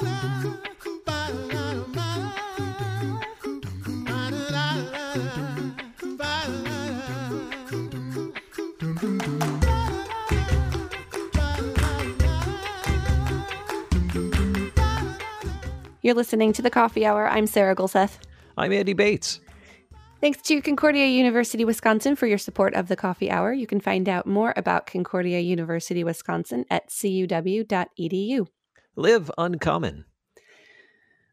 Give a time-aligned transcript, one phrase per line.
[0.00, 0.06] You're
[16.14, 17.28] listening to the Coffee Hour.
[17.28, 18.18] I'm Sarah Gulseth.
[18.56, 19.40] I'm Andy Bates.
[20.20, 23.52] Thanks to Concordia University Wisconsin for your support of the Coffee Hour.
[23.52, 28.46] You can find out more about Concordia University Wisconsin at cuw.edu.
[28.98, 30.06] Live uncommon.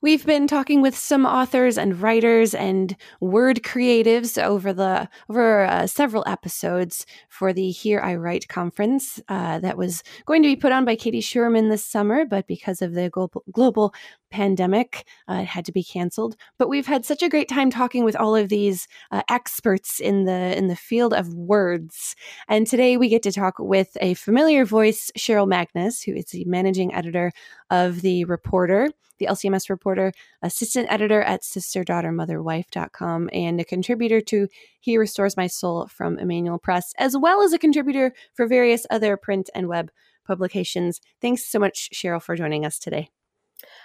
[0.00, 5.88] We've been talking with some authors and writers and word creatives over the over uh,
[5.88, 10.70] several episodes for the Here I Write conference uh, that was going to be put
[10.70, 13.92] on by Katie Schuermann this summer, but because of the global, global
[14.30, 16.36] pandemic, uh, it had to be canceled.
[16.58, 20.24] But we've had such a great time talking with all of these uh, experts in
[20.24, 22.14] the in the field of words,
[22.48, 26.44] and today we get to talk with a familiar voice, Cheryl Magness, who is the
[26.44, 27.32] managing editor
[27.70, 34.48] of the Reporter the LCMS reporter, assistant editor at sisterdaughtermotherwife.com, and a contributor to
[34.80, 39.16] He Restores My Soul from Emmanuel Press, as well as a contributor for various other
[39.16, 39.90] print and web
[40.26, 41.00] publications.
[41.20, 43.10] Thanks so much, Cheryl, for joining us today.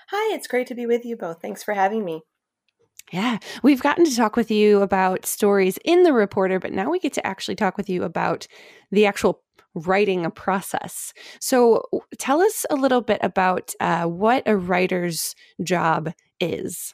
[0.09, 1.42] Hi, it's great to be with you both.
[1.42, 2.22] Thanks for having me.
[3.12, 7.00] Yeah, we've gotten to talk with you about stories in the reporter, but now we
[7.00, 8.48] get to actually talk with you about
[8.92, 9.42] the actual
[9.76, 11.14] writing a process.
[11.40, 11.84] So,
[12.18, 16.94] tell us a little bit about uh, what a writer's job is.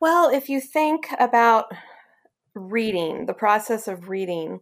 [0.00, 1.72] Well, if you think about
[2.54, 4.60] reading, the process of reading,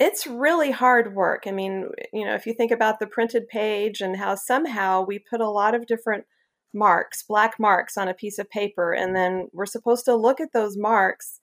[0.00, 1.42] it's really hard work.
[1.46, 5.18] I mean, you know, if you think about the printed page and how somehow we
[5.18, 6.24] put a lot of different
[6.72, 10.54] marks, black marks on a piece of paper, and then we're supposed to look at
[10.54, 11.40] those marks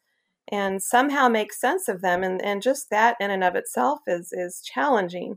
[0.51, 2.23] and somehow make sense of them.
[2.23, 5.35] And, and just that in and of itself is, is challenging.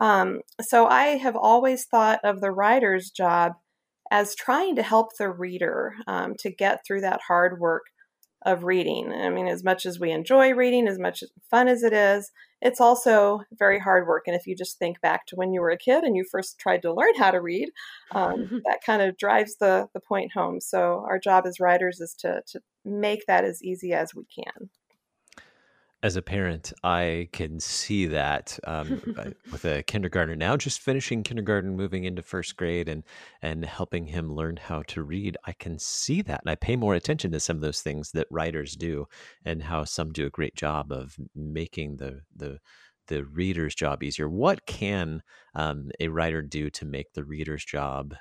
[0.00, 3.52] Um, so I have always thought of the writer's job
[4.10, 7.82] as trying to help the reader um, to get through that hard work
[8.44, 9.12] of reading.
[9.12, 12.30] I mean, as much as we enjoy reading, as much fun as it is,
[12.66, 14.24] it's also very hard work.
[14.26, 16.58] And if you just think back to when you were a kid and you first
[16.58, 17.70] tried to learn how to read,
[18.10, 20.60] um, that kind of drives the, the point home.
[20.60, 24.68] So our job as writers is to, to make that as easy as we can
[26.06, 29.02] as a parent, I can see that um,
[29.50, 33.02] with a kindergartner now, just finishing kindergarten, moving into first grade, and
[33.42, 35.36] and helping him learn how to read.
[35.46, 38.28] I can see that, and I pay more attention to some of those things that
[38.30, 39.06] writers do,
[39.44, 42.60] and how some do a great job of making the the
[43.08, 44.28] the reader's job easier.
[44.28, 45.22] What can
[45.56, 48.14] um, a writer do to make the reader's job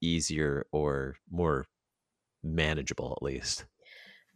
[0.00, 1.66] easier or more
[2.42, 3.64] manageable, at least?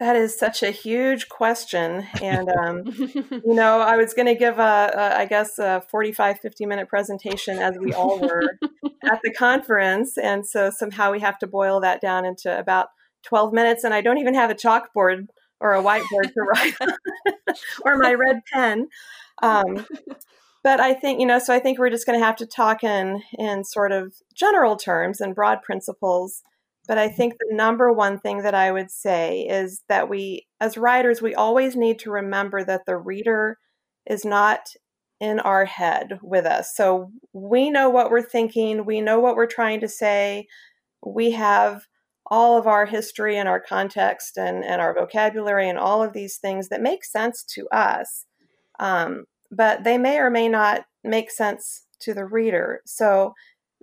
[0.03, 2.05] That is such a huge question.
[2.21, 6.41] And, um, you know, I was going to give a, a, I guess, a 45,
[6.41, 8.59] 50 minute presentation as we all were
[9.05, 10.19] at the conference.
[10.19, 12.89] And so somehow we have to boil that down into about
[13.23, 13.85] 12 minutes.
[13.85, 15.29] And I don't even have a chalkboard
[15.61, 16.95] or a whiteboard to write on
[17.85, 18.89] or my red pen.
[19.41, 19.87] Um,
[20.65, 22.83] but I think, you know, so I think we're just going to have to talk
[22.83, 26.43] in, in sort of general terms and broad principles
[26.89, 30.77] but I think the number one thing that I would say is that we, as
[30.77, 33.59] writers, we always need to remember that the reader
[34.07, 34.69] is not
[35.21, 36.75] in our head with us.
[36.75, 40.49] So we know what we're thinking, we know what we're trying to say,
[41.07, 41.87] we have
[42.27, 46.39] all of our history and our context and, and our vocabulary and all of these
[46.39, 48.27] things that make sense to us.
[48.81, 52.81] Um, but they may or may not make sense to the reader.
[52.87, 53.35] So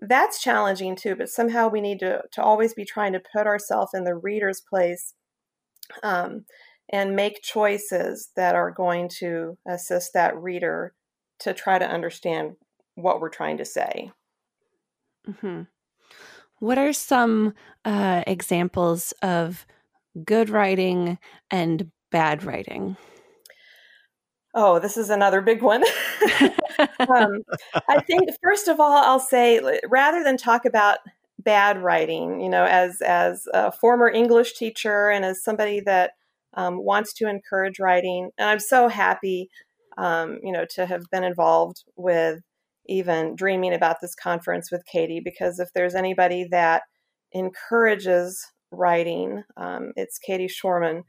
[0.01, 3.91] that's challenging too but somehow we need to, to always be trying to put ourselves
[3.93, 5.13] in the reader's place
[6.03, 6.45] um,
[6.91, 10.93] and make choices that are going to assist that reader
[11.39, 12.53] to try to understand
[12.95, 14.11] what we're trying to say
[15.27, 15.63] mm-hmm.
[16.59, 17.53] what are some
[17.85, 19.65] uh, examples of
[20.25, 21.17] good writing
[21.51, 22.95] and bad writing
[24.53, 25.83] Oh, this is another big one.
[27.07, 27.43] um,
[27.87, 30.99] I think first of all, I'll say rather than talk about
[31.37, 36.11] bad writing, you know, as as a former English teacher and as somebody that
[36.55, 39.49] um, wants to encourage writing, and I'm so happy,
[39.97, 42.41] um, you know, to have been involved with
[42.87, 46.83] even dreaming about this conference with Katie, because if there's anybody that
[47.33, 51.03] encourages writing, um, it's Katie Schuermann.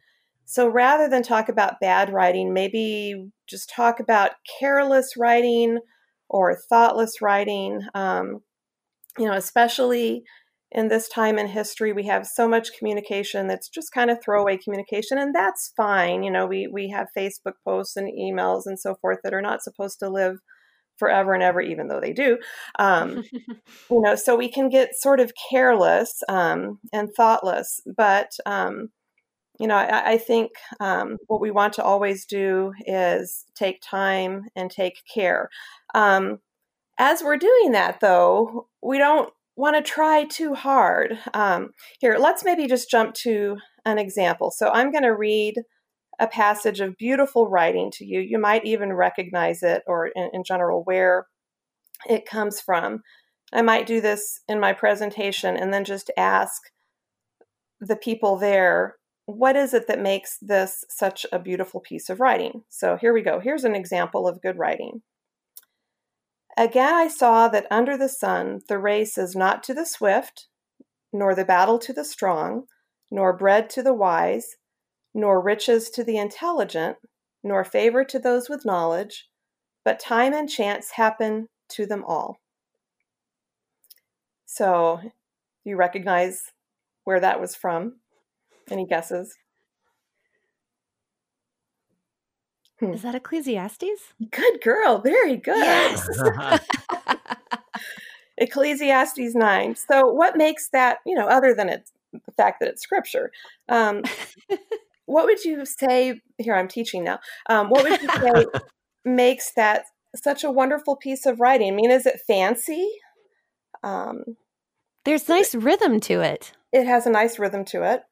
[0.51, 5.79] So rather than talk about bad writing, maybe just talk about careless writing
[6.29, 7.83] or thoughtless writing.
[7.95, 8.41] Um,
[9.17, 10.25] you know, especially
[10.73, 14.57] in this time in history, we have so much communication that's just kind of throwaway
[14.57, 16.25] communication, and that's fine.
[16.25, 19.63] You know, we we have Facebook posts and emails and so forth that are not
[19.63, 20.39] supposed to live
[20.99, 22.39] forever and ever, even though they do.
[22.77, 27.81] Um, you know, so we can get sort of careless um, and thoughtless.
[27.97, 28.89] But, um,
[29.61, 34.47] you know, I, I think um, what we want to always do is take time
[34.57, 35.51] and take care.
[35.95, 36.39] Um,
[36.99, 41.19] as we're doing that, though, we don't want to try too hard.
[41.35, 44.51] Um, here, let's maybe just jump to an example.
[44.51, 45.57] So I'm going to read
[46.19, 48.21] a passage of beautiful writing to you.
[48.21, 51.27] You might even recognize it or, in, in general, where
[52.09, 53.03] it comes from.
[53.53, 56.63] I might do this in my presentation and then just ask
[57.81, 58.97] the people there,
[59.37, 62.65] what is it that makes this such a beautiful piece of writing?
[62.69, 63.41] So here we go.
[63.41, 65.03] Here's an example of good writing.
[66.57, 70.49] Again, I saw that under the sun the race is not to the swift,
[71.13, 72.65] nor the battle to the strong,
[73.11, 74.57] nor bread to the wise,
[75.15, 76.97] nor riches to the intelligent,
[77.43, 79.29] nor favor to those with knowledge,
[79.85, 82.39] but time and chance happen to them all.
[84.47, 85.01] So,
[85.65, 86.43] you recognize
[87.05, 88.01] where that was from?
[88.71, 89.37] Any guesses?
[92.81, 92.93] Hmm.
[92.93, 94.15] Is that Ecclesiastes?
[94.31, 95.01] Good girl.
[95.01, 95.57] Very good.
[95.57, 96.09] Yes.
[98.39, 99.77] Ecclesiastes 9.
[99.77, 103.31] So, what makes that, you know, other than it, the fact that it's scripture,
[103.69, 104.03] um,
[105.07, 106.21] what would you say?
[106.39, 107.21] Here, I'm teaching now.
[107.51, 108.47] Um, what would you say
[109.05, 109.85] makes that
[110.17, 111.73] such a wonderful piece of writing?
[111.73, 112.89] I mean, is it fancy?
[113.83, 114.25] Um,
[115.05, 116.53] There's nice rhythm to it.
[116.73, 118.03] It has a nice rhythm to it.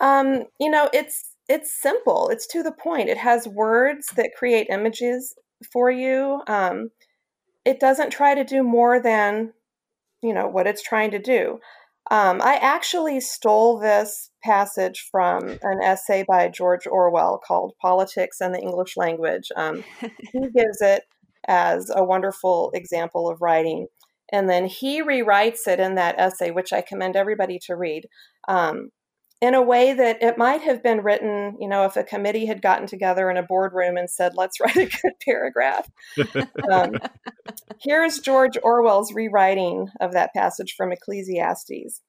[0.00, 2.28] Um, you know, it's it's simple.
[2.28, 3.08] It's to the point.
[3.08, 5.34] It has words that create images
[5.72, 6.40] for you.
[6.48, 6.90] Um,
[7.64, 9.52] it doesn't try to do more than
[10.22, 11.58] you know what it's trying to do.
[12.10, 18.54] Um, I actually stole this passage from an essay by George Orwell called Politics and
[18.54, 19.48] the English Language.
[19.56, 21.02] Um, he gives it
[21.48, 23.88] as a wonderful example of writing.
[24.32, 28.06] And then he rewrites it in that essay, which I commend everybody to read,
[28.48, 28.90] um,
[29.40, 32.62] in a way that it might have been written, you know, if a committee had
[32.62, 35.90] gotten together in a boardroom and said, let's write a good paragraph.
[36.72, 36.94] um,
[37.80, 42.00] here's George Orwell's rewriting of that passage from Ecclesiastes.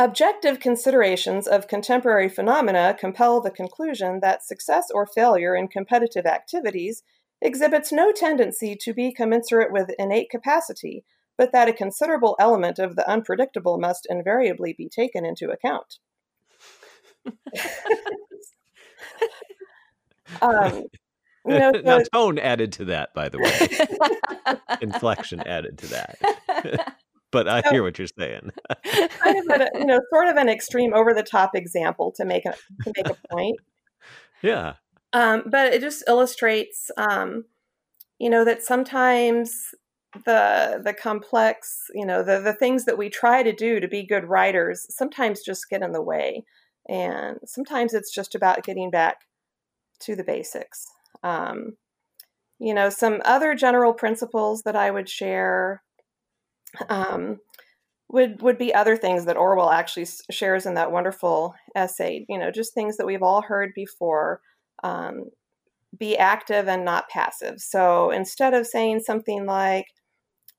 [0.00, 7.02] Objective considerations of contemporary phenomena compel the conclusion that success or failure in competitive activities
[7.40, 11.04] exhibits no tendency to be commensurate with innate capacity,
[11.38, 15.98] but that a considerable element of the unpredictable must invariably be taken into account.
[20.42, 20.84] um,
[21.46, 24.56] you know, so, now, tone added to that, by the way.
[24.82, 26.18] Inflection added to that
[27.30, 28.50] but I so, hear what you're saying.
[28.84, 32.44] kind of a, you know, sort of an extreme over the top example to make
[32.44, 33.56] a to make a point.
[34.42, 34.74] Yeah.
[35.12, 37.44] Um, but it just illustrates um,
[38.18, 39.74] you know, that sometimes
[40.24, 44.06] the the complex, you know, the the things that we try to do to be
[44.06, 46.44] good writers sometimes just get in the way.
[46.88, 49.18] And sometimes it's just about getting back
[50.00, 50.86] to the basics.
[51.22, 51.76] Um,
[52.58, 55.82] you know, some other general principles that I would share
[56.88, 57.38] um,
[58.08, 62.24] would would be other things that Orwell actually shares in that wonderful essay.
[62.28, 64.40] You know, just things that we've all heard before.
[64.82, 65.30] Um,
[65.96, 67.60] be active and not passive.
[67.60, 69.86] So instead of saying something like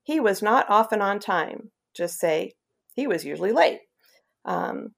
[0.02, 2.52] "he was not often on time," just say
[2.94, 3.80] "he was usually late."
[4.44, 4.94] Um,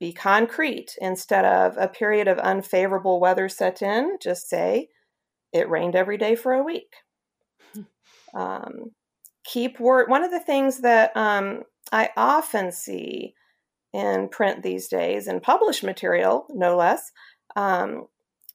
[0.00, 4.16] be concrete instead of a period of unfavorable weather set in.
[4.22, 4.88] Just say
[5.52, 6.92] it rained every day for a week.
[8.34, 8.90] Um,
[9.42, 10.10] keep word.
[10.10, 13.34] One of the things that um, I often see
[13.94, 17.10] in print these days, and published material, no less,
[17.56, 18.06] um,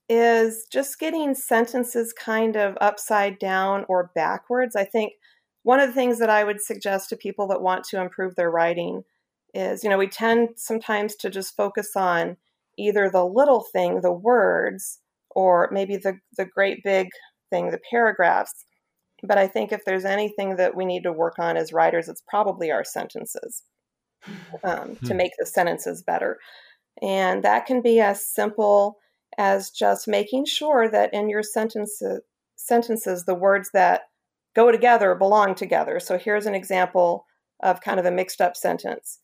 [0.07, 4.75] is just getting sentences kind of upside down or backwards.
[4.75, 5.13] I think
[5.63, 8.51] one of the things that I would suggest to people that want to improve their
[8.51, 9.03] writing
[9.53, 12.37] is, you know, we tend sometimes to just focus on
[12.77, 14.99] either the little thing, the words,
[15.31, 17.07] or maybe the the great big
[17.49, 18.65] thing, the paragraphs.
[19.23, 22.23] But I think if there's anything that we need to work on as writers, it's
[22.27, 23.63] probably our sentences
[24.63, 25.17] um, to hmm.
[25.17, 26.39] make the sentences better.
[27.01, 28.97] And that can be as simple
[29.37, 32.21] as just making sure that in your sentences,
[32.55, 34.01] sentences the words that
[34.55, 35.99] go together belong together.
[35.99, 37.25] So here's an example
[37.61, 39.19] of kind of a mixed up sentence.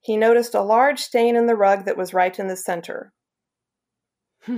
[0.00, 3.12] He noticed a large stain in the rug that was right in the center.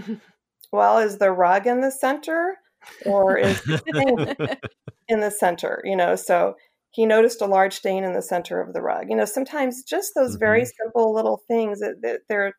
[0.72, 2.58] well, is the rug in the center?
[3.04, 4.58] or is the
[5.08, 6.16] in the center, you know.
[6.16, 6.54] So
[6.90, 9.06] he noticed a large stain in the center of the rug.
[9.08, 10.40] You know, sometimes just those mm-hmm.
[10.40, 12.52] very simple little things that, they're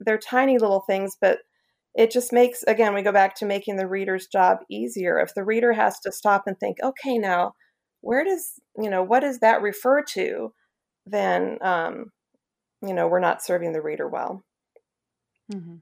[0.00, 1.38] they're tiny little things, but
[1.96, 5.44] it just makes again we go back to making the reader's job easier if the
[5.44, 7.52] reader has to stop and think okay now
[8.02, 10.52] where does you know what does that refer to
[11.06, 12.12] then um,
[12.86, 14.44] you know we're not serving the reader well
[15.52, 15.76] mm-hmm.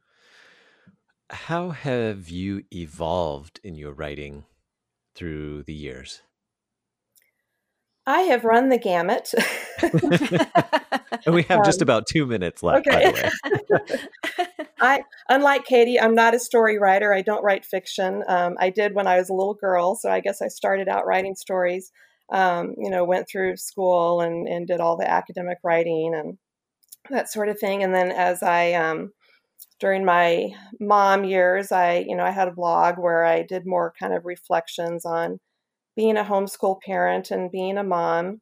[1.30, 4.44] how have you evolved in your writing
[5.14, 6.22] through the years
[8.06, 9.32] I have run the gamut.
[11.24, 13.30] and we have um, just about two minutes left, by the way.
[13.80, 14.48] okay.
[14.84, 17.14] I, unlike Katie, I'm not a story writer.
[17.14, 18.22] I don't write fiction.
[18.28, 21.06] Um, I did when I was a little girl, so I guess I started out
[21.06, 21.90] writing stories.
[22.32, 26.38] Um, you know, went through school and, and did all the academic writing and
[27.10, 27.82] that sort of thing.
[27.82, 29.12] And then as I, um,
[29.80, 30.48] during my
[30.80, 34.24] mom years, I, you know, I had a blog where I did more kind of
[34.24, 35.38] reflections on
[35.96, 38.40] being a homeschool parent and being a mom,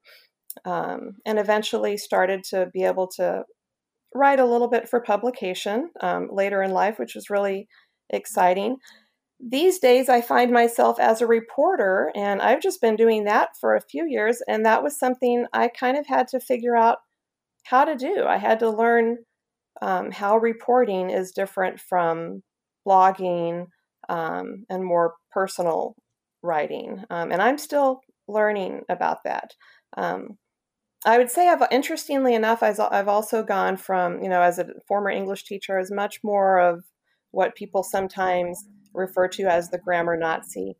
[0.65, 3.45] um, and eventually started to be able to
[4.15, 7.69] write a little bit for publication um, later in life, which was really
[8.11, 8.77] exciting.
[9.41, 13.75] These days, I find myself as a reporter, and I've just been doing that for
[13.75, 14.41] a few years.
[14.47, 16.99] And that was something I kind of had to figure out
[17.65, 18.25] how to do.
[18.25, 19.19] I had to learn
[19.81, 22.43] um, how reporting is different from
[22.87, 23.67] blogging
[24.09, 25.97] um, and more personal
[26.43, 27.03] writing.
[27.11, 29.55] Um, and I'm still learning about that.
[29.97, 30.39] Um,
[31.05, 35.11] I would say, I've interestingly enough, I've also gone from, you know, as a former
[35.11, 36.85] English teacher, as much more of
[37.33, 40.77] what people sometimes refer to as the grammar Nazi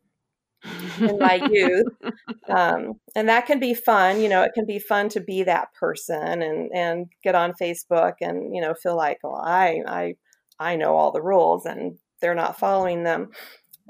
[0.99, 1.87] in my youth.
[2.49, 4.19] Um, and that can be fun.
[4.19, 8.15] You know, it can be fun to be that person and, and get on Facebook
[8.19, 10.15] and, you know, feel like, well, I, I,
[10.59, 13.29] I know all the rules and they're not following them.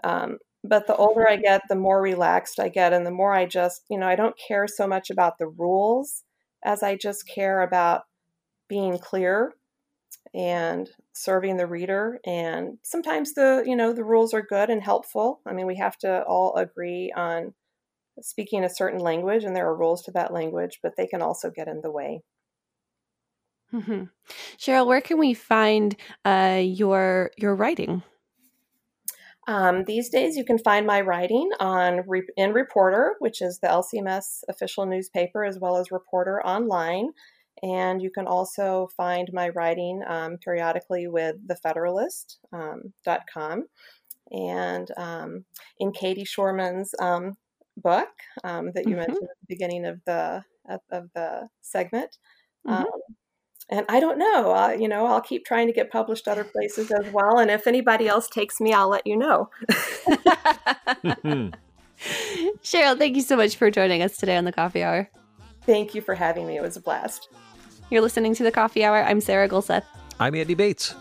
[0.04, 3.46] Um, but the older I get, the more relaxed I get, and the more I
[3.46, 6.24] just, you know, I don't care so much about the rules
[6.64, 8.04] as I just care about
[8.70, 9.54] being clear
[10.34, 12.20] and serving the reader.
[12.26, 15.42] And sometimes the, you know, the rules are good and helpful.
[15.46, 17.54] I mean, we have to all agree on
[18.22, 21.50] speaking a certain language, and there are rules to that language, but they can also
[21.50, 22.22] get in the way.
[23.74, 24.04] Mm-hmm.
[24.58, 28.04] Cheryl, where can we find uh, your your writing?
[29.48, 32.04] Um, these days, you can find my writing on
[32.38, 37.10] in Reporter, which is the LCMS official newspaper, as well as Reporter online.
[37.62, 43.68] And you can also find my writing um, periodically with thefederalist.com um,
[44.32, 45.46] and um,
[45.80, 47.34] in Katie Schuermann's um,
[47.78, 48.10] book
[48.44, 49.00] um, that you mm-hmm.
[49.00, 50.44] mentioned at the beginning of the
[50.92, 52.18] of the segment.
[52.68, 52.84] Mm-hmm.
[52.84, 53.02] Um,
[53.70, 54.52] and I don't know.
[54.52, 57.40] Uh, you know, I'll keep trying to get published other places as well.
[57.40, 59.50] And if anybody else takes me, I'll let you know.
[62.62, 65.10] Cheryl, thank you so much for joining us today on the Coffee Hour.
[65.66, 66.58] Thank you for having me.
[66.58, 67.30] It was a blast.
[67.90, 69.04] You're listening to the Coffee Hour.
[69.04, 69.84] I'm Sarah Gulseth.
[70.20, 70.96] I'm Andy Bates.